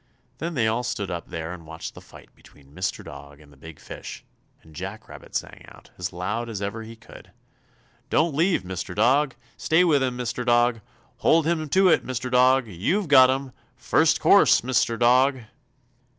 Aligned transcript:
Then 0.39 0.55
they 0.55 0.65
all 0.67 0.81
stood 0.81 1.11
up 1.11 1.27
there 1.29 1.53
and 1.53 1.67
watched 1.67 1.93
the 1.93 2.01
fight 2.01 2.33
between 2.33 2.73
Mr. 2.73 3.03
Dog 3.05 3.39
and 3.39 3.53
the 3.53 3.55
big 3.55 3.79
fish, 3.79 4.23
and 4.63 4.75
Jack 4.75 5.07
Rabbit 5.07 5.35
sang 5.35 5.63
out, 5.67 5.91
as 5.99 6.11
loud 6.11 6.49
as 6.49 6.59
ever 6.59 6.81
he 6.81 6.95
could: 6.95 7.29
"Don't 8.09 8.33
leave, 8.33 8.63
Mr. 8.63 8.95
Dog! 8.95 9.35
Stay 9.57 9.83
with 9.83 10.01
him, 10.01 10.17
Mr. 10.17 10.43
Dog! 10.43 10.81
Hold 11.17 11.45
him 11.45 11.69
to 11.69 11.87
it, 11.89 12.03
Mr. 12.03 12.31
Dog; 12.31 12.65
you've 12.65 13.09
got 13.09 13.29
him! 13.29 13.51
First 13.75 14.19
course, 14.19 14.61
Mr. 14.61 14.97
Dog!" 14.97 15.41